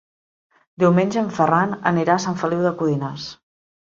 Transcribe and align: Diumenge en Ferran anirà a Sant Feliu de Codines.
Diumenge 0.83 1.19
en 1.23 1.27
Ferran 1.35 1.75
anirà 1.91 2.15
a 2.15 2.23
Sant 2.25 2.39
Feliu 2.45 2.65
de 2.69 2.75
Codines. 2.79 3.29